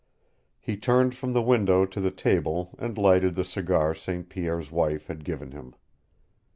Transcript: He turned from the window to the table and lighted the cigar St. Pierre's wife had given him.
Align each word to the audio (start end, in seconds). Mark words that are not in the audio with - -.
He 0.59 0.77
turned 0.77 1.13
from 1.13 1.33
the 1.33 1.43
window 1.43 1.85
to 1.85 2.01
the 2.01 2.09
table 2.09 2.71
and 2.79 2.97
lighted 2.97 3.35
the 3.35 3.45
cigar 3.45 3.93
St. 3.93 4.27
Pierre's 4.27 4.71
wife 4.71 5.05
had 5.05 5.23
given 5.23 5.51
him. 5.51 5.75